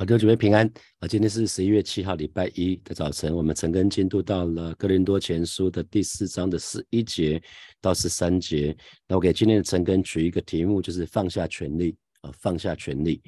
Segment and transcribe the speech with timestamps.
[0.00, 0.64] 好的，准备平安
[1.00, 1.08] 啊！
[1.08, 7.42] 今天是十一月七号，礼拜一的早晨，我们陈根进度到了哥林多前书的第四章的十一节
[7.80, 8.76] 到十三节。
[9.08, 13.20] 那我给今天的陈根取一个题目，就是放下权力啊，放下权力。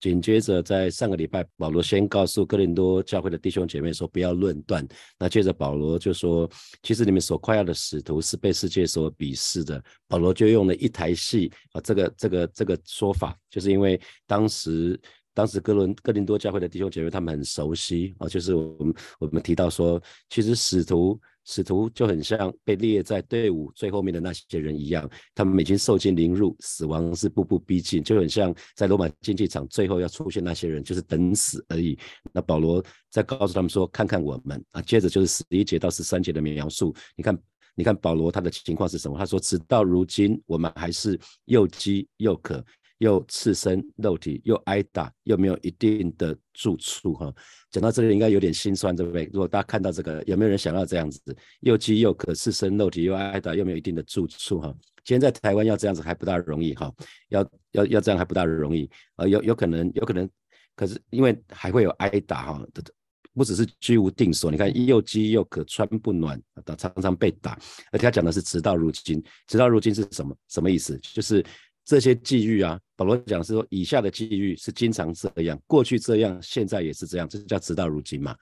[0.00, 4.88] 紧接着在上个礼拜，保罗先告诉哥林多教会的弟兄姐妹说，不要论断。
[5.18, 6.50] 那接着保罗就说，
[6.82, 9.84] 其实你们所夸耀的使徒是被世界所鄙视的。
[10.08, 14.98] 保罗就用了一台戏啊，这个这个这个说法，就是因为当时。
[15.34, 31.98] 当时哥伦哥林多教会的弟兄姐妹他们很熟悉啊，就是我们我们提到说，其实使徒使徒就很像被列在队伍最后面的那些人一样，他们已经受尽凌辱，死亡是步步逼近，就很像在罗马竞技场最后要出现那些人，就是等死而已。
[32.32, 37.38] 那保罗在告诉他们说，看看我们啊，接着就是十一节到十三节的描述，你看
[37.74, 39.18] 你看保罗他的情况是什么？
[39.18, 42.64] 他说，直到如今我们还是又饥又渴。
[42.98, 47.34] 又赤身肉体，又挨打，又没有一定的住处，哈。
[47.70, 49.28] 讲到这里应该有点心酸，对不对？
[49.32, 51.20] 如果大家看到这个，有没有人想要这样子？
[51.60, 54.72] 又饥又渴，赤身肉体，又挨打，又没有一定的住处，哈。
[55.04, 56.92] 今天在台湾要这样子还不大容易，哈。
[57.30, 60.28] 要要要这样还不大容易，啊，有有可能有可能，
[60.76, 62.66] 可是因为还会有挨打，哈，
[63.34, 64.52] 不只是居无定所。
[64.52, 66.40] 你看又饥又渴，穿不暖，
[66.78, 67.58] 常常被打。
[67.90, 70.96] 而且他讲的是直到如今，直到如今是什么什么意思？
[70.98, 71.44] 就是。
[71.84, 78.34] 这些际遇啊，保罗讲是说，以下的际遇是经常这样，过去这样，现在也是这样，这叫直到如今嘛。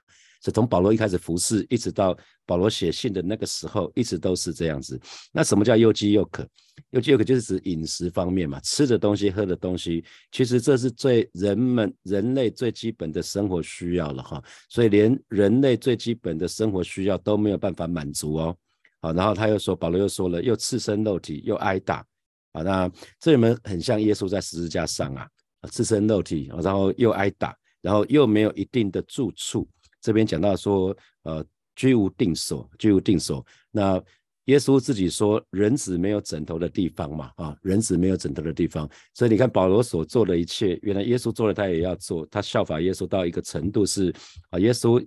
[0.45, 4.99] 是从保罗一开始服侍，一直到保罗写信的那个时候，一直都是这样子。
[5.31, 6.45] 那什么叫又饥又渴？
[6.89, 14.43] 又饥又渴就是指饮食方面嘛，吃的东西、喝的东西，其实这是最人们人类最基本的生活需要了哈。
[14.67, 18.57] 所以连人类最基本的生活需要都没有办法满足哦。
[18.99, 22.05] 好，然后他又说，保罗又说了，又赤身肉体，又挨打。
[22.53, 25.27] 啊，那这里面很像耶稣在十字架上啊，
[25.71, 29.67] 赤身肉体，然后又挨打，然后又没有一定的住处。
[30.01, 31.45] 这边讲到说，呃，
[31.75, 33.45] 居无定所，居无定所。
[33.71, 34.01] 那
[34.45, 38.89] 耶稣自己说，人子没有枕头的地方嘛，啊，人子没有枕头的地方。
[39.13, 44.13] 所以你看保罗所做的一切，原来耶稣做了，他也要做，他效法耶稣到一个程度是，
[44.49, 45.05] 啊，耶稣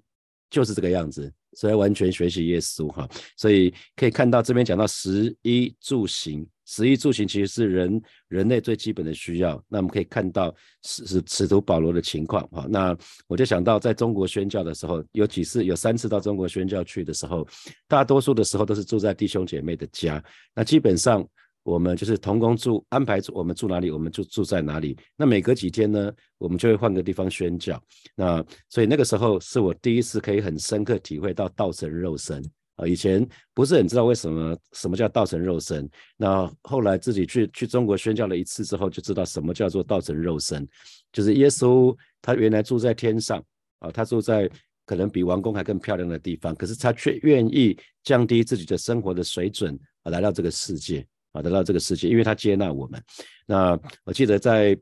[0.49, 1.32] 就是这个样子。
[1.53, 9.62] 所以完全学习耶稣哈，所以可以看到这边讲到食衣住行，食衣住行其实是人人类最基本的需要。
[9.69, 12.94] 那我们可以看到使使使徒保罗的情况哈，那
[13.27, 17.47] 我就想到在中国宣教的时候，有几次有三次到中国宣教去的时候，
[17.88, 20.22] 大多数的时候都是住在弟兄姐妹的家，
[20.55, 21.26] 那基本上。
[21.66, 24.97] 我们就是同工住，安排住我们住哪里，我们就住在哪里。
[25.16, 27.82] 那每隔几天呢，我们就会换个地方宣教。
[28.15, 28.41] 那
[28.71, 32.41] 所以那个时候是我第一次可以很深刻体会到道成肉身
[32.76, 32.87] 啊！
[32.87, 35.88] 以前不是很知道为什么什么叫道成肉身。
[36.16, 40.66] 那后来自己去去中国宣教了一次之后，就知道什么叫做道成肉身，
[41.12, 43.42] 就是耶稣他原来住在天上
[43.81, 44.48] 啊，他住在
[44.84, 51.06] 可能比王宫还更漂亮的地方，可是他却愿意降低自己的生活的水准啊，来到这个世界。
[51.32, 52.98] 啊，来到这个世界，因为他接纳我们。
[53.47, 54.75] 那我记得在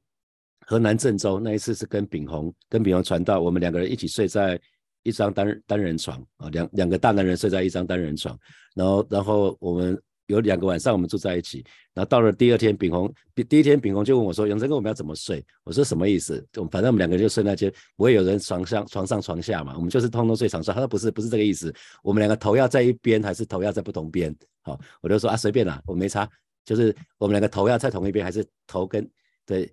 [0.61, 4.57] 河南郑州那一次是跟炳宏，跟炳宏传道，我们两个人一起睡在
[5.05, 8.37] 一张单单人床啊，两两个大男人睡在一张单人床，
[8.75, 11.65] 然后然后我们有两个晚上我们住在一起。
[11.93, 16.45] 然后到了第二天，炳宏第第一天炳宏就问我说：“永生哥，我们要怎么睡？”我说：“什么意思？
[16.51, 21.73] 就反正我们两个就睡那间，不会有人床上床上床下嘛，我们就是通通睡床上。”他说：“不是，不是这个意思，
[22.03, 26.29] 我们两个头要在一边，还是头要在不同边？”好，我就说：“啊，随便啦，我没差。”
[26.65, 29.07] 就是我们两个头要在同一边，还是头跟
[29.45, 29.71] 对，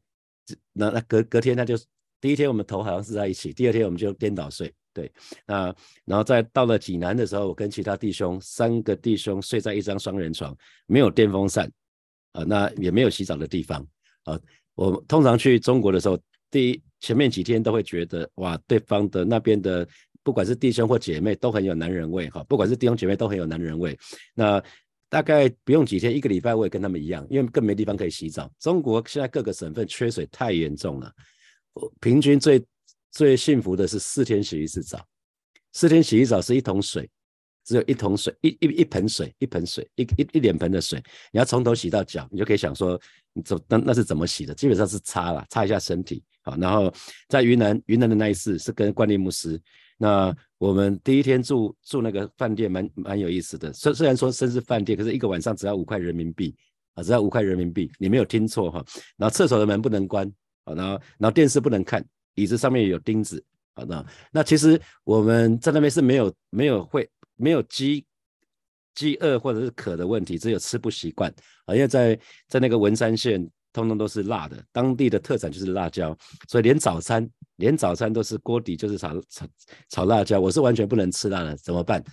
[0.74, 1.78] 那那隔隔天他就
[2.20, 5.12] 第一天我们头好像是在一起，第二天我们就颠倒睡，对，
[5.46, 5.74] 那
[6.06, 11.72] 然后在到了济南的时候，我跟其他弟兄三个弟兄睡在一张双人床，没有电风扇
[12.34, 13.86] 啊，那也没有洗澡的地方
[14.24, 14.40] 啊。
[14.76, 16.20] 我通常去中国的时候，
[16.50, 19.88] 第一前面几天都会觉得哇，对方的那边的
[20.24, 23.98] 不管是弟兄或姐妹都很有男人味哈，不管是弟兄姐妹都很有男人味，
[24.34, 24.64] 那。
[25.12, 28.50] 大概不用几天，一个礼拜我也跟他们一样，因为更没地方可以洗澡。
[28.62, 31.12] 中国现在各个省份缺水太严重了，
[32.00, 32.66] 平均最
[33.12, 35.06] 最幸福的是四天洗一次澡，
[35.74, 37.10] 四天洗一澡是一桶水，
[37.66, 41.02] 只有一桶水，一一一盆水，一盆水，一一一脸盆的水，
[41.32, 43.00] 你要从头洗到脚，你就可以想说，
[43.34, 44.54] 你怎那那是怎么洗的？
[44.56, 46.92] 基本上是擦了，擦一下身体，好，然后
[47.28, 49.62] 在云南云南的那一次是跟冠利牧师。
[49.98, 56.56] 那我们第一天住住那个饭店蛮蛮有意思的，虽虽然说生是饭店，可是一个晚上只要五块人民币
[56.96, 58.84] 啊，只要五块人民币，你没有听错哈。
[59.16, 60.26] 然后厕所的门不能关
[60.64, 62.04] 啊，然后然后电视不能看，
[62.36, 63.44] 椅子上面有钉子
[63.74, 63.84] 啊。
[63.84, 68.06] 那那其实我们在那边是没有没有会没有饥
[68.94, 71.34] 饥饿或者是渴的问题，只有吃不习惯
[71.66, 73.42] 啊，因为在在那个文山县
[73.74, 76.16] 通通都是辣的，当地的特产就是辣椒，
[76.50, 79.48] 所以连早餐连早餐都是锅底就是炒炒
[79.90, 82.04] 炒辣椒，我是完全不能吃辣的，怎么办？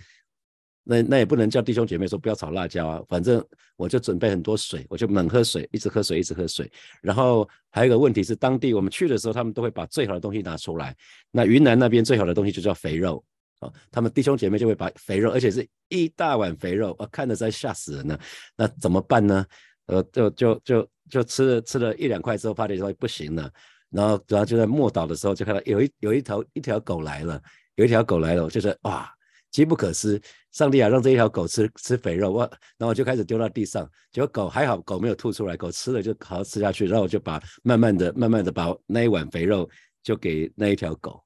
[0.83, 3.45] 那那也不能叫弟兄姐妹说不要炒辣椒啊，反正
[3.75, 6.71] 我就准备很多水，我就猛喝水，一直喝水，一直喝水。
[7.01, 10.95] 然后还有一个问题是，当地我们去的时候，他们都会把最好的东西拿出来。
[11.31, 13.23] 那云南那边最好的东西就叫肥肉
[13.59, 18.17] 啊，他们弟兄姐妹就会把肥肉，而且是一大碗肥肉，我看着在吓死人呢。
[18.55, 19.45] 那怎么办呢？
[19.85, 23.51] 呃，就就就就吃了吃了一两块之后，发现说不行了。
[23.91, 27.39] 然后主要就在末岛的时候，就看到有一有一头一条狗来了，
[27.75, 29.07] 有一条狗来了，我就说哇。
[29.51, 32.41] 机不可失，上帝啊，让这一条狗吃吃肥肉，我，
[32.77, 39.69] 然后我就开始丢到地上，结果狗还好，狗没有吐出来，狗吃了就好好吃下去，然后我就把慢慢的、慢慢的把那一碗肥肉
[40.03, 41.23] 就给那一条狗。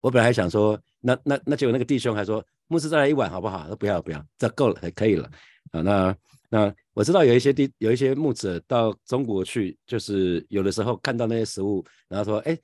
[0.00, 3.66] 我本来还想说，那那那结果那个弟兄还说，牧师再来一碗好不好？
[3.66, 5.30] 说不要不要，这够了，可以了。
[5.72, 6.16] 啊，那
[6.48, 12.58] 那我知道有一些地有一些牧者到中国去，就是有的时候看到那些食物，然后说，哎。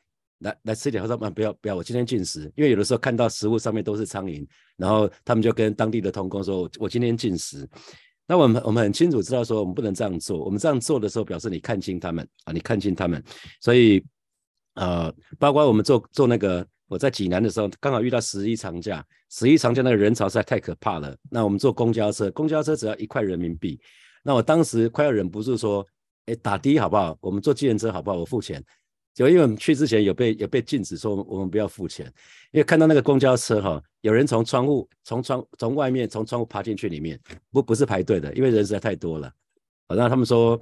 [0.45, 4.47] 来来吃一点，他说不要不要，我今天禁食，因为有的时候看到食物上面都是苍蝇，
[4.77, 7.69] 然后他们就跟当地的童工说，我我今天禁食。
[8.27, 13.23] 那我们我们很清楚知道说，我们不能这样做，我们这样做的时候表示你看清他们啊，你看清他们，
[13.61, 14.05] 所以
[14.75, 21.17] 呃，包括我们做做那个，我在济南的时候刚好遇到十一长假，十一长假那个人潮实在太可怕了。
[21.31, 23.81] 那我们坐公交车，公交车只要一块人民币，
[24.23, 25.87] 那我当时快要忍不住说，
[26.27, 27.17] 哎，打的好不好？
[27.21, 28.19] 我们坐计程车好不好？
[28.19, 28.63] 我付钱。
[29.15, 32.05] 就因为我们去之前有被有被禁止说我们不要付钱，
[32.51, 37.19] 因为看到那个公交车哈，有人从窗户从窗从外面从窗户爬进去里面，
[37.53, 39.33] 不不是排队的，因为人实在太多了。
[39.87, 40.61] 然后他们说，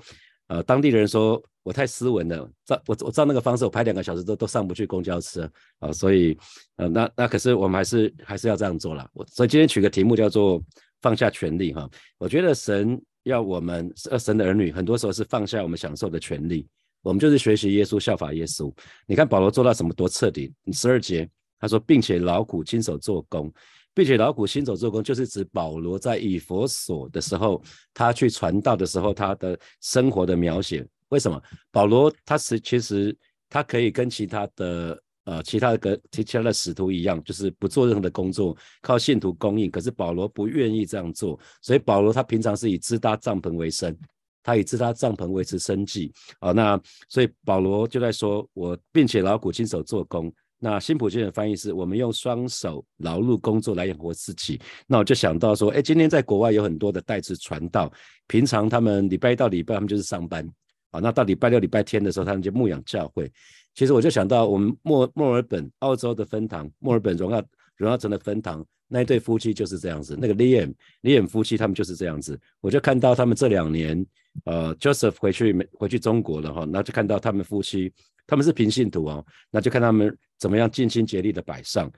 [0.48, 6.36] 呃，当地的人说我太斯文了，照我我照那个方式，我排两个小时都都上不去公交车啊，所以
[6.76, 9.08] 呃那那可是我们还是还是要这样做了。
[9.14, 10.62] 我所以今天取个题目叫做
[11.00, 11.88] 放下权利哈，
[12.18, 16.68] 我觉得神要我们是神的儿女，很多时候是放下我们享受的权利。
[17.02, 18.72] 我们就是学习耶稣，效法耶稣。
[19.06, 20.52] 你看保罗做到什么多彻底？
[20.72, 21.28] 十二节
[21.58, 23.52] 他说，并且劳苦亲手做工，
[23.92, 27.62] 并且劳苦亲手做工，就是指保罗在以佛所的时候，
[27.92, 30.86] 他去传道的时候，他的生活的描写。
[31.08, 33.16] 为什么保罗他是其实
[33.50, 39.70] 他可以跟其他的呃其他的个其他的使徒一样，就是不做任何的工作，靠信徒供应。
[39.70, 43.96] 可是保罗不愿意这样做，所以保罗他平常是以支搭帐篷为生。
[44.42, 50.32] 他以自他帐篷维持生计啊，那所以保罗就在说，我并且劳苦亲手做工。
[50.64, 54.60] 那新普京的翻译是我们用双手劳碌工作来养活自己。
[54.86, 57.92] 那我就想到说，哎，今天在国外有很多的代职传道，
[58.28, 60.48] 平常他们礼拜一到礼拜他们就是上班
[60.92, 63.28] 啊，那到礼拜六、礼拜天的时候，他们就牧养教会。
[63.74, 67.42] 其实我就想到我们墨墨尔本澳洲的分堂，墨尔本荣耀
[67.76, 68.64] 荣耀城的分堂。
[68.86, 74.06] 那一对夫妻就是这样子，那个 Liam Liam 夫妻他们就是这样子，我就看到他们这两年，
[74.44, 77.92] 呃，Joseph 回去没回去中国了哈，那就看到他们夫妻，
[78.26, 81.90] 他们是平信徒哦，那就看他们怎么样尽心竭力的摆上。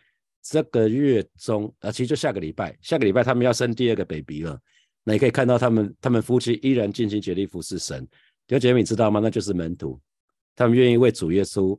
[0.43, 4.59] 这个月中，啊，其实就下个礼拜，下个礼拜他们要生第二个 baby 了，
[5.05, 8.07] 那你可以看到他们，他们夫妻依然尽心竭力服侍神。
[8.47, 9.21] 弟兄姐妹，你知道吗？
[9.23, 10.01] 那就是门徒，
[10.55, 11.79] 他们愿意为主耶稣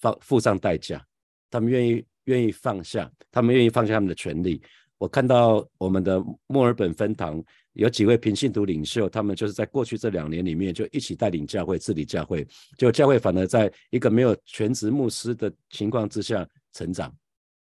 [0.00, 1.04] 放付上代价，
[1.50, 2.04] 他们愿意。
[2.24, 4.62] 愿意放下，他们愿意放下他们的权利。
[4.98, 7.42] 我看到我们的墨尔本分堂
[7.74, 12.46] 有几位平信徒领袖，他们就是在过去这两年里面就一起带领教会治理教会，
[12.76, 17.14] 就教会反而在一个没有全职牧师的情况之下成长。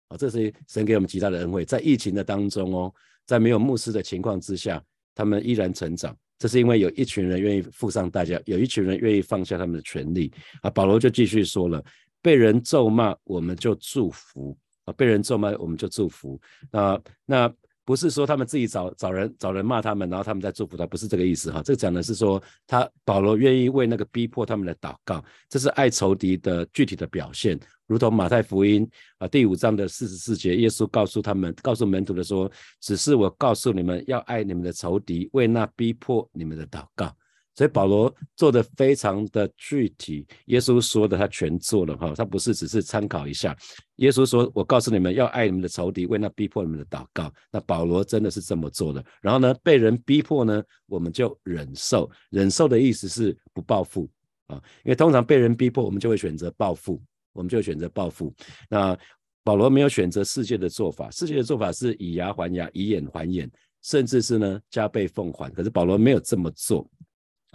[0.08, 2.94] 啊，这是神给我们极大的恩惠，在疫情的当中哦，
[3.26, 4.84] 在没有牧师的情况之下，
[5.16, 6.16] 他们依然成长。
[6.38, 10.32] 这是因为有一群人愿意付上代价，有一群人愿意放下他们的权利。
[10.62, 11.84] 啊，保罗就继续说了。
[12.22, 14.94] 被人咒骂，我们就祝福啊！
[14.94, 16.42] 被人咒骂，我们就祝福。
[16.72, 17.54] 那那
[17.86, 21.62] 不是说他们自己找找人找人骂他们，然后他们再祝福他，不是这个意思哈。
[21.64, 27.60] 这讲的是说，他保罗愿意为那个逼迫他们的祷告，这是爱仇敌的具体的表现。
[27.86, 28.90] 如同马太福音
[29.20, 32.52] 啊第五章的四十四节，耶稣告诉他们，告诉门徒的说
[32.82, 37.16] ：“只是我告诉你们要爱你们的仇敌，为那逼迫你们的祷告。”
[37.56, 43.56] 所以保罗做的非常的具体，耶稣说的他全做了哈，他不是只是参考一下。
[43.96, 49.02] 耶稣说：“我告诉你们要爱你们的仇敌，为那逼迫你们的祷告。”那保罗真的是这么做的。
[49.22, 52.12] 然后呢，被人逼迫呢，我们就忍受。
[52.30, 54.10] 忍受的意思是不报复
[54.48, 58.34] 啊，因为通常被人逼迫，我们就会选择报复，我们就选择报复。
[58.70, 58.98] 那
[59.46, 63.50] 保罗没有选择世界的做法，世界的做法是以牙还牙，以眼还眼，
[63.82, 65.50] 甚至是呢加倍奉还。
[65.54, 66.86] 可是保罗没有这么做。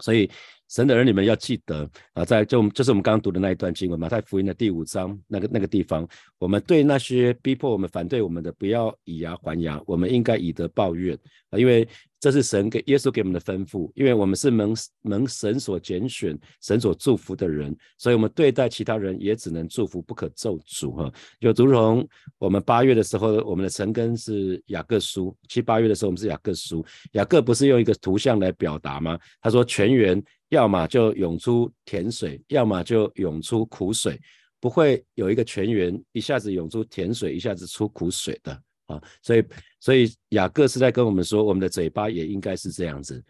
[0.00, 0.30] 所以
[0.70, 6.08] 神的儿女们要记得啊，在就就是我们刚刚读的那一段经文，马太福音的第五章那个那个地方，
[6.38, 11.18] 我们对那些逼迫我们、反对我们的，不要以牙还牙，我们应该以德报怨
[11.50, 11.86] 啊，因为
[12.20, 14.72] 这是神给耶稣给我们的吩咐，因为我们是蒙
[15.02, 21.12] 蒙神所拣选、神所祝福的人，所以我们对待其他人也只能祝福，不可咒诅哈。
[21.40, 22.06] 就如同
[22.38, 26.84] 我们八月的时候，我们的陈根是雅各书；七八月的时候，我们是雅各书。
[27.12, 29.18] 雅各不是用一个图像来表达吗？
[29.40, 30.22] 他说全员。
[30.50, 34.20] 要么就涌出甜水，要么就涌出苦水，
[34.60, 38.52] 不会有一个泉源一下子涌出甜水，一下子出苦水的
[38.86, 39.00] 啊。
[39.22, 39.44] 所以，
[39.80, 43.24] 所以雅各是在跟我们说，我们的嘴巴也应该是这样子，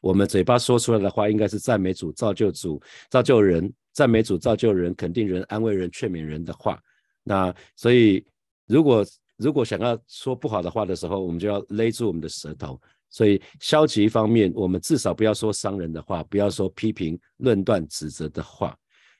[0.00, 6.80] 我们嘴巴说出来的话，应该是赞美主、造就主、造就人、赞美主、造就人、肯定人、安慰人、劝勉人的话。
[7.24, 8.24] 那所以，
[8.66, 9.04] 如果
[9.36, 12.80] 如果想要说不好的话的时候，我们就要勒住我们的舌头。
[13.10, 18.76] 所以消极方面，我们至少不要说伤人的话，不要说批评、论断、指责的话。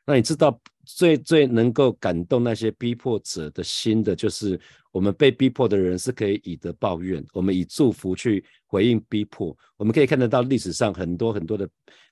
[0.06, 4.59] 那你知道最最能够感动那些逼迫者的心的，就是
[4.90, 9.56] 我们被逼迫的人是可以以德报怨，我们以祝福去回应逼迫。
[9.76, 11.68] 我们可以看得到历史上很多很多的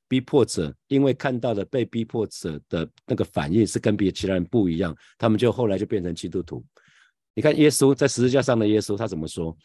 [0.06, 6.64] 逼迫者，因为看到了被逼迫者的那个反应是跟别其他人不一样，他们就后来就变成基督徒。
[7.34, 9.56] 你看耶稣在十字架上的耶稣，他怎么说？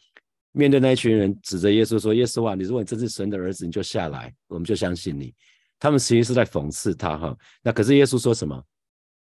[0.54, 5.34] 面对那一群人，指着耶稣说：“耶稣啊，你如果你真是神的儿子，你就下来，我们就相信你。”
[5.78, 7.38] 他们其实是在讽刺他哈。
[7.62, 8.64] 那可是耶稣说什么？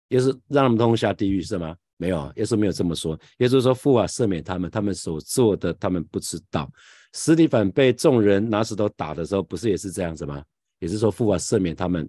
[0.10, 1.76] 耶稣让他们通下地狱是吗？
[1.98, 3.20] 没有，耶稣没有这么说。
[3.40, 6.72] 耶稣说：“父啊，赦免他们，他们所做的，他们不知道。”
[7.14, 10.44] 斯蒂凡被众人拿石头打的时候，不是也是这样子吗？
[10.80, 12.08] 也是说：“父啊，赦免他们。”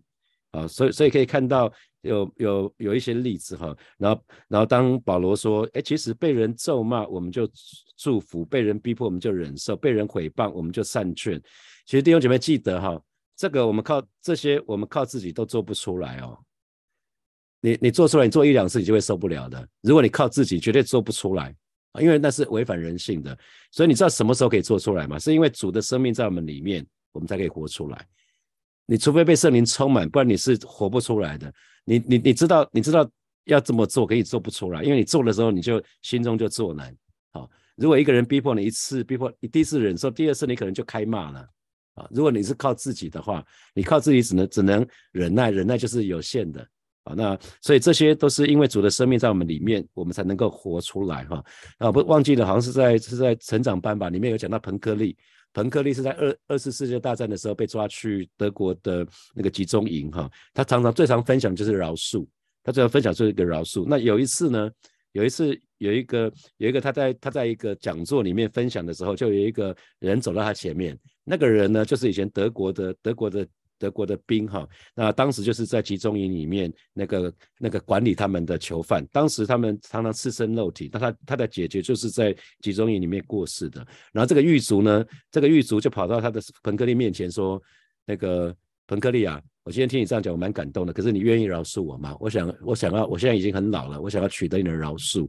[0.55, 1.71] 啊，所以所以可以看到
[2.03, 7.49] 有有有一些例子哈，然后然后当保罗说，哎，其实被人咒骂我们就
[7.97, 11.41] 祝福，被人逼迫我们就忍受，被人毁谤我们就善劝。
[11.87, 13.01] 其实弟兄姐妹记得哈，
[13.37, 16.39] 这个我们靠这些我们靠自己都做不出来哦。
[17.61, 19.67] 你你做出来，你做一两次你就会受不了的。
[19.81, 21.53] 如果你靠自己，绝对做不出来，
[21.99, 23.37] 因为那是违反人性的。
[23.73, 25.19] 所以你知道什么时候可以做出来吗？
[25.19, 28.07] 是因为主的生命在我们里面，我们才可以活出来。
[28.87, 31.53] 你除非被圣灵充满，不然你是活不出来的。
[31.85, 33.09] 你你你知道，你知道
[33.45, 36.95] 要这么做可以做不出来，因为你做的时候你就心中就作难。
[37.33, 41.47] 好，如果一个人逼迫你一次，逼迫你第一次忍受，第二次你可能就开骂了。
[41.95, 46.67] 啊，如果你是靠自己的话，你靠自己只能只能忍耐，忍耐就是有限的。
[47.05, 51.25] 啊，那所以这些都是因为主的生命在我们里面，我们才能够活出来。
[51.27, 51.45] 哈，
[51.79, 55.17] 啊，不忘记了，好像是在是在成长班吧，里面有讲到彭克利。
[55.55, 62.27] 彭克利是在二二次世界大战的时候被抓去德国的那个集中营，哈，他常常最常分享就是饶恕，
[62.63, 63.87] 他最常分享就是一个饶恕。
[63.89, 64.71] 那有一次呢，
[65.13, 73.49] 有一次有一个有一个他在他在一个讲座里面分享的时候，就有一个人走到他前面，那个人呢就是以前德国的德国的。
[73.79, 83.87] 德国的兵哈，那当时就是在集中营里面那个那个管理他们的囚犯，当时他们常常赤身露体，那他他的姐姐就是在集中营里面过世的。
[84.13, 87.61] 然后这个狱卒呢，这个狱卒就跑到他的彭克利面前说
[88.07, 88.55] ：“那个
[88.87, 90.93] 彭克利啊，我今天听你这样讲，我蛮感动的。
[90.93, 92.17] 可是你愿意饶恕我吗？
[92.21, 95.29] 我想我想要，我现在已经很老了，我想要取得你的饶恕。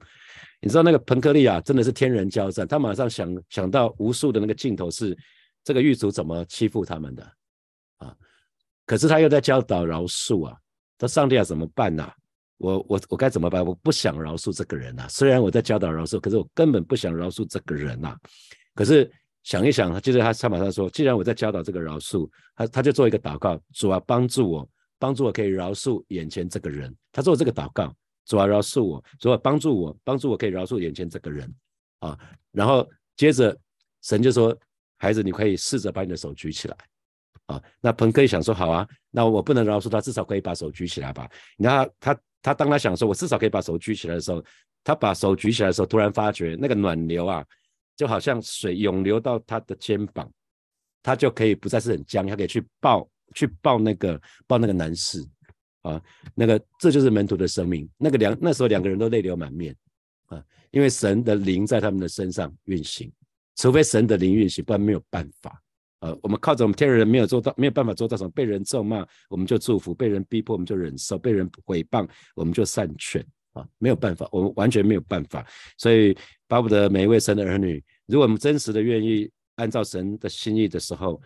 [0.62, 5.18] 你知道那个彭克利啊，真的是天人交战，他马上想想到无数的那个镜头是
[5.64, 7.26] 这个狱卒怎么欺负他们的。”
[8.86, 10.58] 可是他又在教导饶恕啊，
[10.98, 12.10] 他上帝要怎么办呢？
[12.58, 13.66] 我我我该怎么办？
[13.66, 15.06] 我不想饶恕这个人呐。
[15.10, 18.16] 虽然我在教导饶恕，可是我根本不想饶恕这个人呐。
[18.74, 19.12] 可是
[19.44, 26.96] 想一想，接着他他马上说：既然我在教导这个饶恕，他他就做一个祷告，主啊帮助我，帮助我可以饶恕眼前这个人。
[27.12, 27.94] 他做这个祷告，
[28.26, 31.54] 主啊饶恕我，主啊帮助我，帮助我可以饶恕眼前这个人
[32.00, 32.18] 啊。
[32.52, 32.88] 然后
[33.18, 33.58] 接着
[34.02, 34.58] 神就说：
[34.98, 36.78] 孩子，你可以试着把你的手举起来。
[37.48, 41.30] 啊，那彭克想说好啊，那我不能饶恕他，至少可以把手举起来吧。
[41.58, 44.44] 那他他当他想说，我至少可以把手举起来的时候，
[44.84, 47.46] 他把手举起来的时候，突然发觉那个暖流啊，
[47.96, 50.30] 就好像水涌流到他的肩膀，
[51.04, 55.24] 他就可以不再是很僵，他可以去抱去抱那个抱那个男士
[55.82, 56.02] 啊，
[56.34, 57.88] 那个这就是门徒的生命。
[57.98, 59.76] 那个两那时候两个人都泪流满面
[60.28, 63.12] 啊，因为神的灵在他们的身上运行，
[63.56, 65.62] 除非神的灵运行，不然没有办法。
[66.06, 75.44] 呃，我们靠着我们天人没有做到，没有办法做到什么，被人咒骂我们就祝福，被人逼迫我们就忍受，被人诽谤我们就善劝啊，没有办法，我们完全没有办法。
[75.80, 76.16] 所以
[76.48, 81.20] 巴不得每一位神的儿女，如果我们真实的愿意按照神的心意的时候，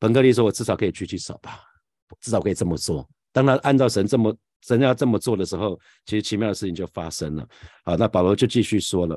[0.00, 1.60] 本格利说，我至少可以举起手吧，
[2.20, 3.08] 至少可以这么做。
[3.32, 4.36] 当他按照神这么
[4.66, 7.48] 神要这么做的时候，其实奇妙的事情就发生了。
[7.84, 9.16] 好，那保罗就继续说了。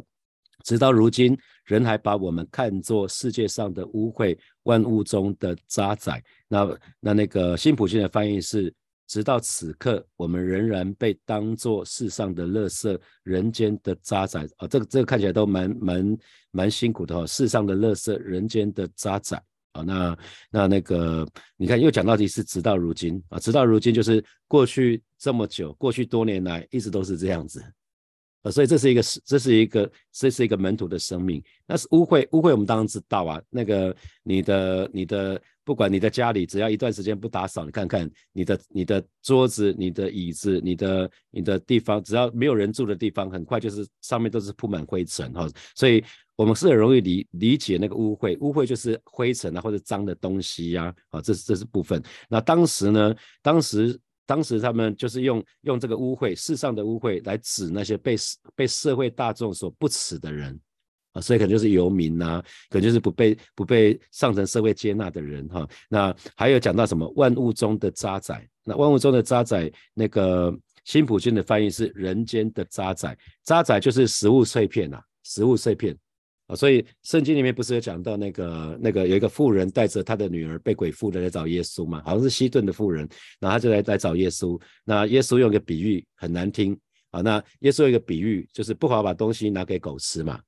[0.63, 6.21] 直到如今，人还把我们看作世界上的污秽，万物中的渣滓。
[6.47, 8.73] 那那那个新普京的翻译是：
[9.07, 14.47] 直到此刻，我们仍然被当作世上的垃圾，人间的渣滓。
[14.57, 16.17] 啊，这个这个看起来都蛮蛮
[16.51, 17.27] 蛮辛苦的哈。
[17.27, 19.37] 世上的垃圾，人间的渣滓。
[19.73, 20.17] 啊，那
[20.51, 21.27] 那那个，
[21.57, 27.59] 你看又讲到底是直到如今啊，直到如今就是过去这么久，过去多年来一直都是这样子。
[28.43, 31.41] 呃，所以这是一个是，这是一个，这是一个门徒的生命。
[31.65, 33.41] 那是污秽，污秽我们当然知道啊。
[33.49, 45.47] 那个你的，你的，不管你的家里，只要一段时间不打扫，你看看你的，你的桌子、你的椅子、你的，你的地方，只要没有人住的地方，很快就是上面都是铺满灰尘哈。
[45.73, 46.03] 所以
[46.35, 52.03] 我们是很容易理理解那个污秽，污秽就是灰尘啊或者脏的东西呀，啊，这是这是部分。
[52.27, 53.97] 那当时呢，当时。
[54.25, 58.15] 当时他们就是用用这个污秽，世上的污秽来指那些被
[58.55, 60.59] 被社会大众所不耻的人
[61.11, 65.67] 啊，所以可能就是游民呐，可能就是不被不被上层社会接纳的人哈。
[65.89, 75.95] 那还有讲到什么万物中的渣滓，那万物中的渣滓，那个辛普逊的翻译是人间的渣滓，渣滓就是食物碎片呐，食物碎片。
[76.47, 82.01] 啊，所以圣经里面不是有讲到那个那个有一个妇人带着她的女儿被鬼附的来找耶稣嘛？
[82.05, 83.07] 好像是西顿的妇人，
[83.39, 84.59] 然后他就来来找耶稣。
[84.83, 86.77] 那耶稣用一个比喻很难听
[87.11, 87.21] 啊。
[87.21, 90.39] 那耶稣有一个比喻就是不好把东西拿给狗吃嘛。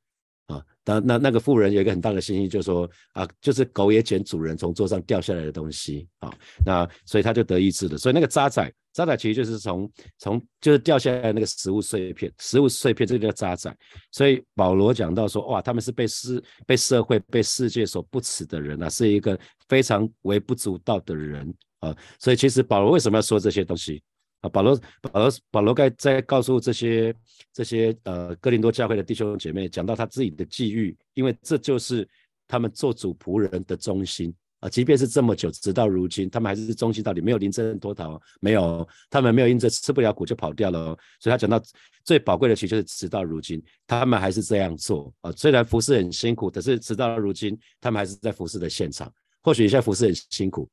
[0.48, 6.32] 啊，当那那个妇人有一个很大的信心，就说啊，就是狗也捡主人从桌上掉下来的东西啊。
[6.66, 7.98] 那所以他就得医治了。
[7.98, 8.72] 所以那个渣滓。
[8.94, 13.76] 渣滓其实就是从从就是掉下来那个食物碎片，食物碎片这个叫渣滓。
[14.10, 19.38] 所以保罗讲到说，哇，他们是被世被社会被世界所不耻的人啊，是一个
[19.68, 21.94] 非常微不足道的人啊。
[22.20, 24.02] 所以其实保罗为什么要说这些东西
[24.50, 27.16] 保罗保罗保罗该在告诉这些
[27.54, 32.08] 这些呃哥林多教会的弟兄姐妹，讲到他自己的际遇，因为这就是
[32.48, 34.34] 他们做主仆人的中心。
[34.62, 41.00] 啊，即便是这么久，直到如今，他们还是忠心到底，没有临阵脱逃，没有，他们没有因着吃不了苦就跑掉了哦。
[41.20, 41.62] 所以他讲到
[42.06, 45.32] 最宝贵的，其实就是直到如今，他们还是这样做啊。
[45.34, 49.12] 虽然服侍很辛苦，可是直到如今，他们还是在服侍的现场。
[49.44, 50.68] 或许现在服侍很辛苦，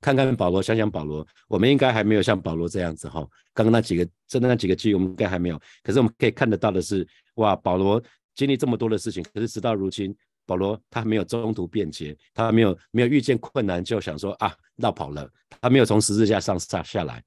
[0.00, 3.26] 看看保罗，想想保罗，我们应该还没有像保罗这样子哈。
[3.52, 5.60] 刚刚那几个，真的那几个句，我们应该还没有。
[5.82, 8.02] 可是我们可以看得到的是，哇，保罗
[8.34, 10.16] 经历这么多的事情，可是直到如今。
[10.46, 17.22] 保罗他还没有中途变节，他没有没有遇见困难就想说啊绕跑了，他没有从十字架上下下来，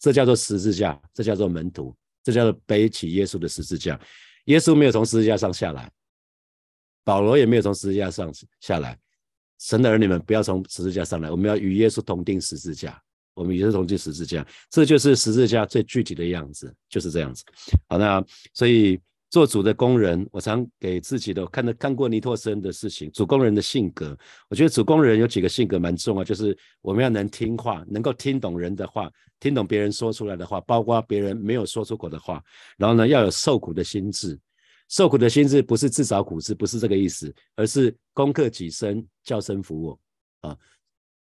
[0.00, 4.00] 这叫做十字架，这叫做门徒，这叫做背起耶稣的十字架。
[4.46, 5.88] 耶稣没有从十字架上下来，
[7.04, 8.98] 保罗也没有从十字架上下来。
[9.58, 13.00] 神的儿女们不要从十字架上来，我们要与耶稣同定十字架，
[13.34, 17.44] 我们与耶稣同定十字架，这就是十字架最具体的样子，就是这样子。
[17.88, 19.00] 好，那所以。
[19.30, 23.10] 做主的工人，我常给自己的看的看过尼托森的事情。
[23.10, 24.16] 主工人的性格，
[24.48, 32.40] 我觉得主工人有几个性格蛮重要，就是我们要能听话，能够听懂人的话，听懂别人说出来的话，包括别人没有说出口的话。
[32.78, 34.38] 然后呢，要有受苦的心智。
[34.88, 40.00] 受苦的心智不是自找苦吃，不是这个意思，而是攻克己身，叫声服我
[40.40, 40.56] 啊。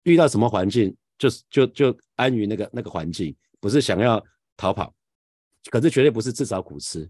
[0.04, 4.23] 遇到什么环境，就就就安于那个那个环境，不是想要
[4.58, 4.93] 逃跑，
[5.71, 7.10] 可是绝对不是自找苦吃。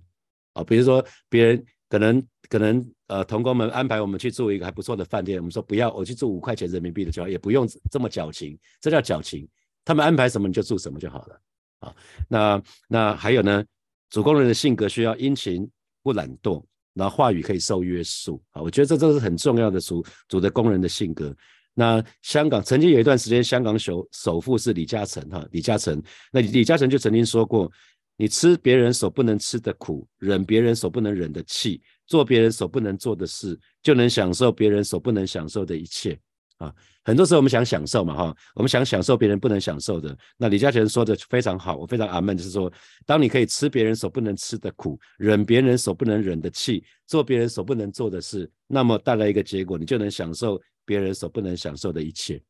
[0.53, 9.47] 啊，比如说别人可能可能呃，同工们安排我们去住一个还不错的饭店，我们说不要，我去住五块钱人民币的就好，也不用这么矫情，这叫矫情。
[9.83, 11.41] 他们安排什么你就住什么就好了
[11.79, 11.95] 啊。
[12.29, 13.65] 那那还有呢，
[14.11, 15.67] 主工人的性格需要殷勤
[16.03, 16.63] 不懒惰，
[16.93, 18.61] 然后话语可以受约束啊。
[18.61, 21.35] 我觉得这都是很重要的主主的工人的性格。
[21.73, 25.99] 那香港曾经有一段时间，香港首首富是李嘉诚哈，李嘉诚。
[26.31, 27.71] 那李嘉诚就曾经说过。
[28.15, 36.17] 你吃别人所不能吃的苦，忍别人所不能忍的气，做别人所不能做的事，就能享受别人所不能享受的一切
[36.63, 36.76] 啊！
[37.04, 40.17] 很多时候我们想享受嘛，哈，我们想享受别人不能享受的。
[40.38, 42.71] 那李嘉诚说的非常好，我非常阿门，就是说，
[43.06, 52.41] 当你可以吃别人所不能吃的苦，忍别人所不能忍的气，做别人所不能做的事，那么带来一个结果，你就能享受别人所不能享受的一切。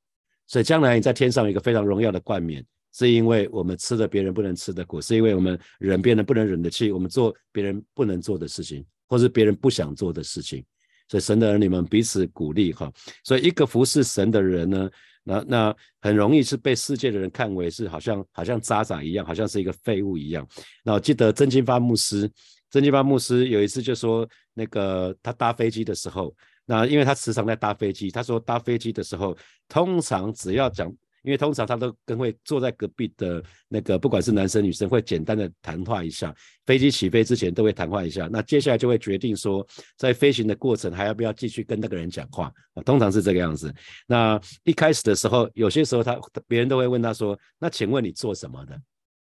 [0.48, 2.66] 所以将来你在天上有一个非常荣耀的冠冕。
[2.96, 10.64] 是因为我们吃的别人不能吃的苦，是因为我们忍别人不能忍的气，我们做别人不能做的事情，或是别人不想做的事情。
[11.08, 12.92] 所以神的儿女们彼此鼓励哈。
[13.24, 14.90] 所以一个服侍神的人呢，
[15.24, 20.48] 那那很容易是被世界的人看为是好像好像渣渣一样，好像是一个废物一样。
[20.84, 22.30] 那我记得曾金发牧师，
[22.70, 26.36] 曾金发牧师有一次就说，那个他搭飞机的时候，
[26.66, 29.38] 那因为他时常在搭飞机，他说搭飞机的时候，
[29.68, 30.94] 通常只要讲。
[31.24, 36.36] 因为通常他都跟会坐在隔壁的那个，不管是男生女生，会简单的谈话一下。
[36.66, 39.66] 飞机起飞之前都会谈话一下，那接下来就会决定说，
[39.98, 42.84] 在飞行的过程还要不要继续跟那个人讲话啊？
[42.84, 43.74] 通常是这个样子。
[44.06, 48.78] 那一开始的时候，有些时候他别人都会问他说：“那请问你做什么的？”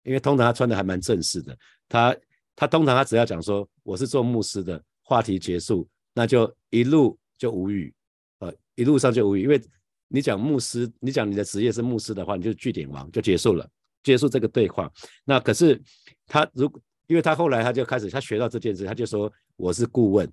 [0.04, 2.16] 因为通常他穿的还蛮正式的，他
[2.58, 7.94] 他通常他只要讲说我是做牧师的，话题结束，那就一路就无语，
[8.40, 9.62] 呃，一路上就无语，因为。
[10.16, 13.68] 你讲牧师，你讲你的职业是牧师的话，你就据点王就结束了，
[14.02, 14.90] 结束这个对话。
[15.26, 15.80] 那可是
[16.26, 16.72] 他如，
[17.08, 20.32] 因为他后来他就开始他学到这件事，他就说我是顾问，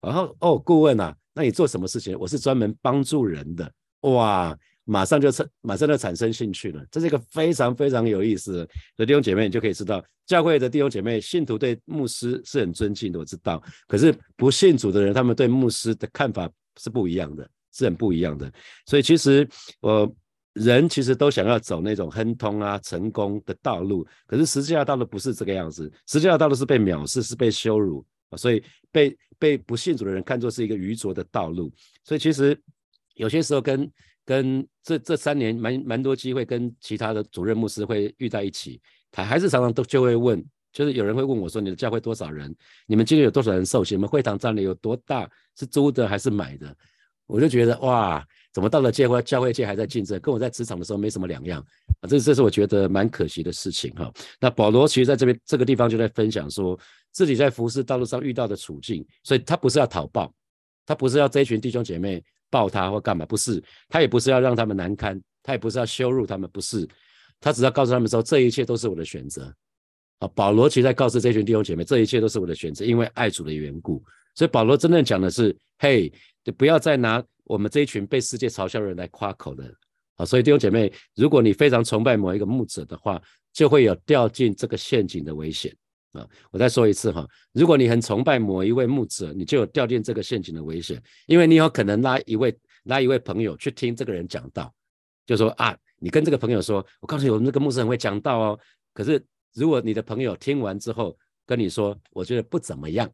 [0.00, 2.16] 然后哦顾问啊，那你做什么事情？
[2.16, 3.68] 我是专门帮助人的，
[4.02, 6.86] 哇，马上就产马上就产生兴趣了。
[6.88, 8.64] 这是一个非常非常有意思
[8.96, 13.60] 的弟兄姐妹，你就可以知道，教会的弟兄姐妹信徒对牧师是很尊敬的，我知道。
[13.88, 17.50] 可是不信主的人，他们对牧师的看法是不一样的。
[17.76, 18.50] 是很不一样的，
[18.86, 19.46] 所以其实
[19.80, 20.10] 我
[20.54, 28.02] 人其实都想要走那种亨通啊、成功的道路，可是实际上道路不是这个样子，实际上道路是被藐视，是被羞辱，
[28.38, 31.70] 所以被被不信主的人看作是一个愚拙的道路。
[32.02, 32.58] 所以其实
[33.16, 33.92] 有些时候跟
[34.24, 38.80] 跟这这三年蛮蛮多机会跟其他的主任牧师会遇在一起，
[39.12, 42.54] 他还是常常都就会问，就是有人会问我说：“你的教会多少人？
[42.86, 43.94] 你们今天有多少人受洗？
[43.94, 45.30] 你们会堂占的有多大？
[45.54, 46.74] 是租的还是买的？”
[47.26, 51.60] 我就觉得哇，怎么到了教会教会界还在竞争，跟我在职场的时候没什么两样
[52.00, 52.06] 啊！
[52.08, 54.10] 这这是我觉得蛮可惜的事情哈。
[54.40, 56.78] 那保罗其实在这边这个地方就在分享说
[57.10, 60.32] 自己在服侍道路上遇到的处境，所以他不是要讨报，
[60.86, 66.88] 他不是要这一群弟兄姐妹抱他或干嘛，不是，他也不是要让他们难堪，他也不是要羞辱他们，不是，
[67.40, 69.52] 他只要告诉他们说这一切都是我的选择
[70.20, 70.28] 啊。
[70.34, 74.00] 保罗其实在告诉这群弟兄姐妹，这一切都是我的选择，因为爱主的缘故。
[74.36, 76.12] 所以保罗真正讲的是，嘿。
[76.46, 79.64] 就不要再拿我们这一群被世界嘲笑的人来夸口了
[80.14, 80.24] 啊！
[80.24, 83.20] 所以弟兄姐妹，如果你非常崇拜某一个牧者的话，
[83.52, 85.74] 就会有掉进这个陷阱的危险
[86.12, 86.24] 啊！
[86.52, 94.72] 我再说一次哈，如果你很崇拜某一位牧者，你就有掉进这个陷阱的危险，因为你有可能拉一位拉一位朋友去听这个人讲道，
[95.26, 98.60] 就说啊，你跟这个朋友说，我告诉你，我们这个牧师很会讲道哦。
[98.94, 99.20] 可是
[99.52, 103.10] 如果你的朋友听完之后跟你说，我觉得不怎么样，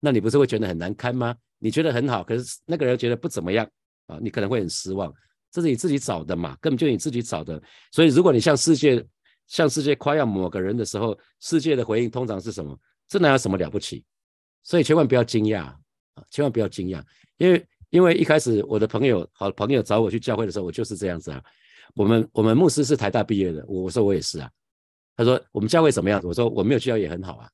[0.00, 1.34] 那你不是会觉得很难堪吗？
[1.58, 3.68] 你觉得很好，可是那个人觉得不怎么样
[4.06, 5.12] 啊，你可能会很失望。
[5.50, 7.60] 这是你自己找的嘛，根本就你自己找的。
[7.90, 9.04] 所以如果你向世界
[9.46, 12.78] 向世界夸耀某个人的时候，世界的回应通常是什么？
[13.08, 14.04] 这哪有什么了不起？
[14.62, 15.76] 所以千万不要惊讶啊，
[16.30, 17.02] 千万不要惊讶，
[17.38, 21.42] 因为因为一开始我的朋友好朋友找我去教会的时候，我就是这样子啊。
[21.94, 24.50] 我们我们牧师是台大毕业的，我说我也是啊。
[25.16, 26.20] 他说我们教会怎么样？
[26.22, 27.50] 我说我没有去教也很好啊。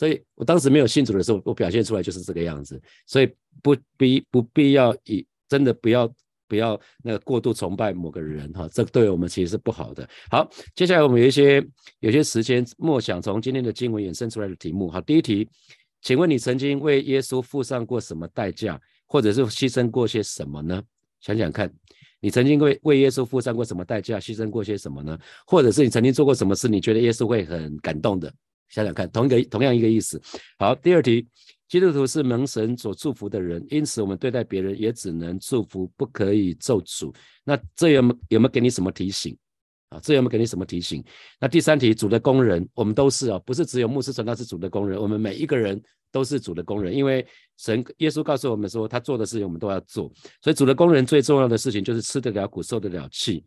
[0.00, 2.80] 所以我当时没有信主的时候，我表现出来就是这个样子。
[3.06, 3.30] 所以
[3.62, 6.10] 不必不必要以真的不要
[6.48, 10.08] 不要那个过度崇拜某个人哈，这对我们其实是不好的。
[10.30, 11.62] 好，接下来我们有一些
[11.98, 14.90] 有些时间默想从今天的经文衍生出来的题目。
[14.90, 15.46] 好，第一题，
[16.00, 20.82] 请问你曾经为耶稣付上过什么代价，或者是牺牲过些什么呢？
[21.20, 21.70] 想想看，
[22.20, 25.18] 你曾经为为耶稣付上过什么代价，牺牲过些什么呢？
[25.46, 28.32] 或者是你曾经做过什么事，你觉得耶稣会很感动的？
[28.70, 30.20] 想想看，同一个同样一个意思。
[30.58, 31.26] 好，第二题，
[31.68, 37.14] 基督徒是蒙神所祝福的人，因此我们对待别人也只能祝福，不可以咒诅。
[37.44, 39.36] 那这有没有没有给你什么提醒
[39.90, 39.98] 啊？
[40.02, 41.04] 这有没有给你什么提醒？
[41.40, 45.80] 那第三题，主的工人，我们都是啊，不是只有牧师传道是主的工人，我们每一个人
[46.12, 50.10] 都是主的工人，因为神耶稣告诉我们说，他做的事情我们都要做，
[50.42, 53.44] 所以主的工人最重要的事情就是吃得了苦，受得了气。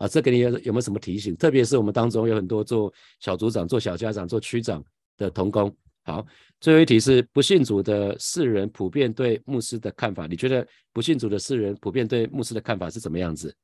[0.00, 1.36] 啊，这给你有有没有什么提醒？
[1.36, 4.82] 特别是我们当中有很多做小组长、做小家长、做区长
[5.18, 5.70] 的同工。
[6.04, 6.26] 好，
[6.58, 10.26] 最后一题是不信主的世人普遍对牧师的看法。
[10.26, 13.54] 你觉得不信主的世人普遍对牧师的看法是怎么样子？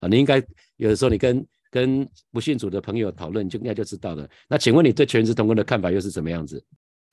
[0.00, 0.44] 啊，你应该
[0.78, 4.28] 有的时候你跟跟不信主的朋友讨论，就应该就知道了。
[4.48, 6.60] 那请问你对全职同工的看法又是怎么样子？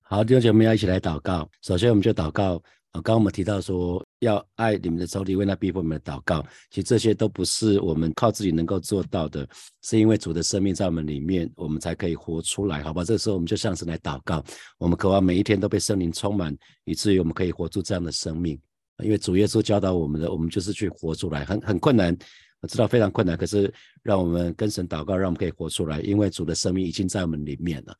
[0.01, 1.47] 好，弟兄姐妹要一起来祷告。
[1.61, 2.59] 首先我们就祷告。
[2.91, 9.47] 啊，刚刚我们提到说要爱你们的仇敌，为那逼迫我们的祷告，其实这些都不是我们靠自己能够做到的，
[9.81, 13.01] 是因为主的生命在我们里面，我们才可以活出来，好吧？
[13.03, 14.43] 这个时候我们就像是来祷告，
[14.77, 18.59] 我们渴望每一天都被圣灵充满，以至于我们可以活出这样的生命。
[19.01, 22.15] 因为主耶稣教导我们的，我们就是去活出来，很很困难，
[22.59, 23.73] 我知道非常困难，可是
[24.03, 27.95] 让我们跟神祷告，让我们可以活出来，因为主的生命已经在我们里面了。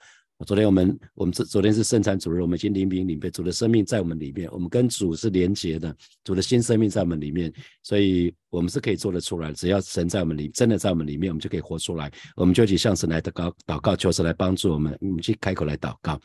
[0.45, 7.51] 昨天我们我们昨昨天是圣餐主日，我们已经灵明领被主的生命在我们里面，我们跟主是连结的，主的新生命在我们里面，
[7.83, 9.53] 所以我们是可以做得出来。
[9.53, 12.11] 只要神在我们里，真的在我们里面，我们就可以活出来。
[12.35, 14.97] 我们就去向神来祷告，祷告求神来帮助我们。
[15.01, 16.19] 我们去开口来祷告，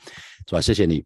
[0.48, 0.60] 是吧？
[0.60, 1.04] 谢谢你。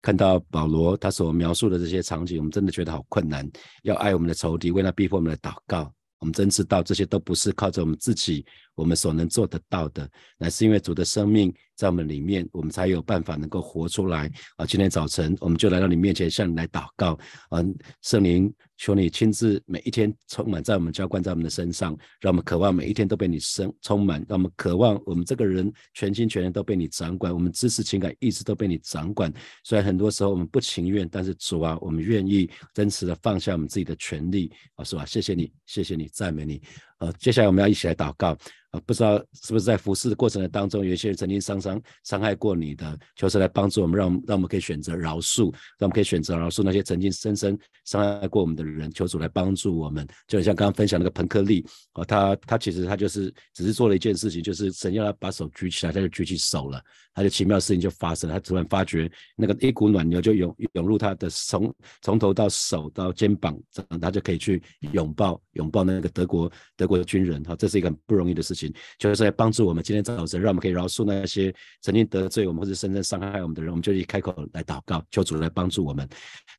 [0.00, 3.48] 看到保罗他所描述的这些场景，我们真的觉得好困难。
[3.82, 5.92] 要爱我们的仇敌，为他逼迫我们来祷告。
[6.20, 8.44] 我们真知道这些都不是靠着我们自己
[8.78, 14.64] 我们所能做得到的，乃是因为主的生命在我们里面，我们才有办法能够活出来啊！
[14.64, 17.18] 今天早晨我们就来到你面前，向你来祷告
[17.50, 17.60] 啊，
[18.02, 18.54] 圣灵。
[18.80, 29.34] 求你亲自每一天充满在我们浇灌在我们的身上，让我们渴望每一天都被你生充满，让我们渴望我们这个人全心全意都被你掌管，我们知识、情感、意志都被你掌管。
[29.64, 35.04] 虽然很多时候我们不情愿，但是主啊，我们愿意真实的放下我们自己的权利啊，是吧？
[35.04, 36.62] 谢谢你，谢谢你，赞美你。
[36.98, 38.36] 呃，接下来我们要一起来祷告。
[38.70, 45.44] 呃，不知道是不是在服侍的过程当中，有些人曾经伤伤伤害过你的，求神来帮助我们，让让我们可以选择饶恕，
[45.78, 50.06] 让我们可以选择饶恕那些曾经深深伤害过我们的人，求主来帮助我们。
[50.26, 56.78] 就像刚刚分享那个彭克利，啊，他他其实他就是只是做了一件事情，就是神要他把手举起来，他就举起手了，
[57.18, 68.72] 他就奇妙的事情就发生了，他突然发觉那个一股暖流就涌涌入他的从从头到手到肩膀，这样他就可以去拥抱拥抱那个德国德国的军人，哈，这是一个很不容易的事情。
[69.00, 76.08] 就是来帮助我们今天早晨，让我们可以饶恕那些曾经得罪我们或者深深伤害我们的人，我们就一开口来祷告，求主来帮助我们。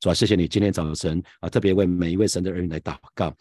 [0.02, 3.34] 主啊，谢谢你今天早晨啊，特别为每一位神的儿女来祷告。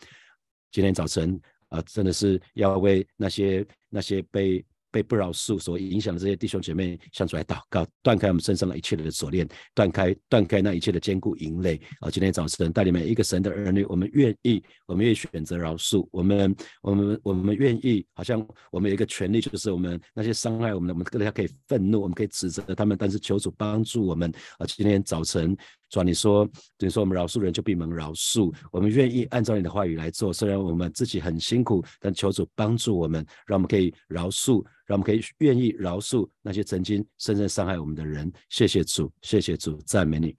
[0.70, 4.64] 今天早晨啊，真的是要为那些那些被。
[4.90, 11.80] 被不饶恕所影响的这些弟兄姐妹，向主来祷告，断开我们身上的一切的锁链，断开断开那一切的坚固营垒。
[12.00, 24.32] 啊，今天早晨带领每一个神的儿女，我们愿意，我们愿意选择饶恕，我们我们我们愿意，好像我们有一个权利，就是我们那些伤害我们的，我们更加可以愤怒，我们可以指责他们，但是求主帮助我们。
[24.58, 25.56] 啊，今天早晨。
[25.90, 26.46] 主啊，你说，
[26.78, 30.30] 你说我们饶恕人就闭门饶恕，我们愿意按照你的话语来做。
[30.30, 38.32] 虽然我们自己很辛苦，但求主帮助我们，让我们可以饶恕，让我们可以愿意饶恕那些曾经深深伤害我们的人。
[38.48, 40.34] 谢谢主，谢谢主，赞美你。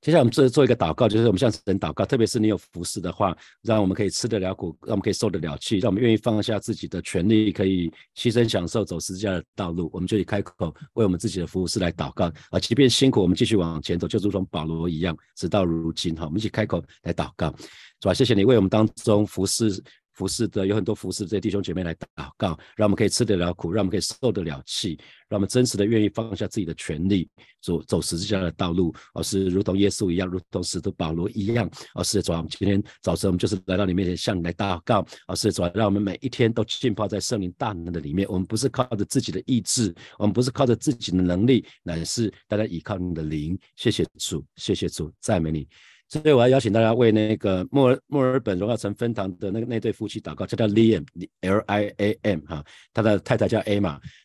[0.00, 9.88] 接下来我们做做一个祷告，就是我们向神祷告，特别是你有服侍的话，让我们可以吃得了苦，让我们可以受得了气，让我们愿意放下自己的权利，可以牺牲享受走十字架的道路。
[9.92, 12.58] 我们就以开口为我们自己的服侍来祷告啊！
[12.58, 16.24] 即便辛苦，我们继续往前走，就如同保罗一样，直到如今哈。
[16.24, 17.54] 我们一起开口来祷告，
[18.00, 18.12] 是吧？
[18.12, 19.80] 谢谢你为我们当中服侍。
[20.14, 24.98] 服侍的有很多服侍这些弟兄姐妹来祷告，让我们可以吃得了苦，让我们可以受得了气，
[25.28, 27.28] 让我们真实的愿意放下自己的权利，
[27.60, 38.28] 走走十字架的道路，而是如同耶稣一样，如同使徒保罗一样，而是主啊，今天早晨我们就是来到你面前向你来祷告，而是主啊，让我们每一天都浸泡在圣灵大能的里面。
[38.28, 43.58] 我们不是靠着自己的意志，我们不是靠着自己的能力，乃是大家依靠你的灵。
[43.76, 45.66] 谢谢主，谢谢主，赞美你。
[46.12, 51.06] 所以我要邀请大家为那个墨尔墨尔本荣耀城分堂的那个那对夫妻祷告，叫叫 Liam
[51.40, 53.80] L I A M 哈，他的太太叫 A，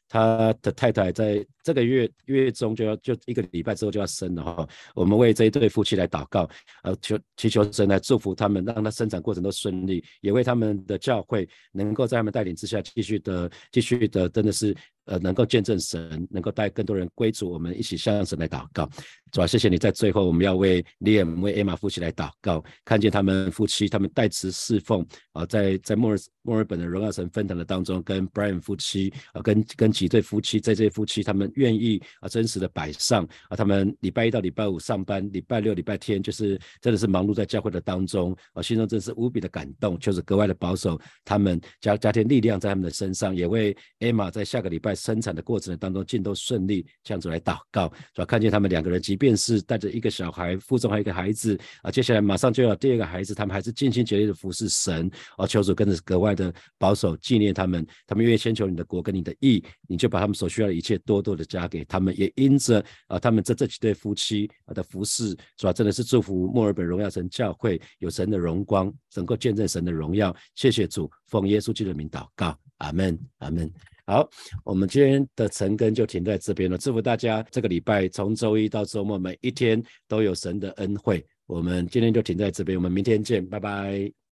[0.09, 6.49] 他的太太在这个月月中就要就一个礼拜之后就要生了哈，我们为这一对夫妻来祷告，
[6.83, 14.75] 呃求祈求神来祝福他们，让他生产过程都顺利，也为他们的教会能够在他们带领之下继续的继续的真的是。
[15.09, 18.89] 呃，能够见证神，能够带更多人归主，我们一起向神来祷告。
[19.37, 44.95] 主要谢谢你在最后，我们要为 Liam、为 Emma 夫妻来祷告，看见他们夫妻，他们代持侍奉啊，在在墨尔墨尔本的荣耀城分堂的当中，跟 Brian 夫妻啊，跟跟几对夫妻，在这些夫妻，他们愿意啊，真实的摆上啊，他们礼拜一到礼拜五上班，礼拜六、礼拜天就是真的是忙碌在教会的当中啊，心中真是无比的感动，就是格外的保守他们家家庭力量在他们的身上，也为 Emma 在下个礼拜。
[44.95, 73.69] 生产的过程当中，尽都顺利，这样子来祷告，主要看见他们两个人，即便便是带着一个小孩，腹中还有一个孩子啊，接下来马上就要第二个孩子，他们还是尽心竭力的服侍神，啊，求主跟着格外的保守纪念他们，他们愿意先求你的国跟你的义，你就把他们所需要的一切多多的加给他们，也因着啊，他们这这几对夫妻的服侍，是吧真的是祝福墨尔本荣耀神教会有神的荣光，能够见证神的荣耀，谢谢主，奉耶稣基督的名祷告，阿门，阿门。
[74.07, 74.25] 好，
[74.63, 76.77] 我们今天的晨更就停在这边了。
[76.77, 81.23] 祝福大家这个礼拜从周一到周末每一天都有神的恩惠。
[81.45, 84.26] 我们今天就停在这边，我们明天见，拜拜。